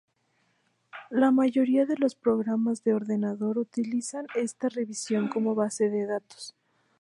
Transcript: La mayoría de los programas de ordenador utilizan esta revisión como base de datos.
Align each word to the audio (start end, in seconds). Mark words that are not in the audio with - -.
La 1.11 1.29
mayoría 1.29 1.85
de 1.85 1.95
los 1.95 2.15
programas 2.15 2.83
de 2.83 2.95
ordenador 2.95 3.59
utilizan 3.59 4.25
esta 4.33 4.67
revisión 4.67 5.27
como 5.27 5.53
base 5.53 5.91
de 5.91 6.07
datos. 6.07 6.55